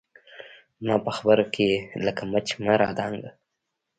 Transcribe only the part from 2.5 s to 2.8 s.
مه